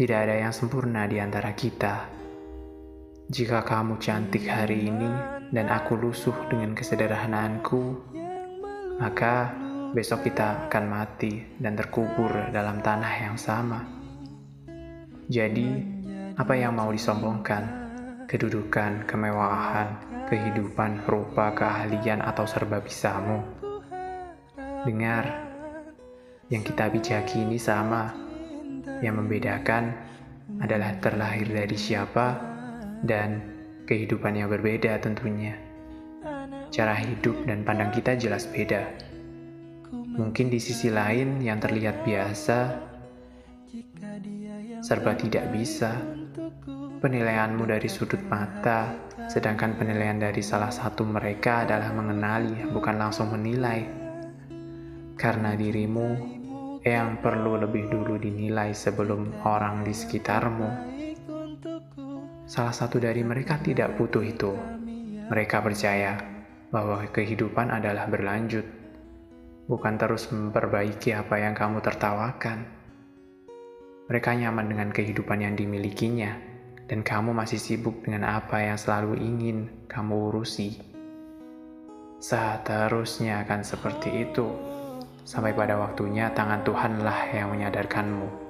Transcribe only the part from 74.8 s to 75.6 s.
kehidupan yang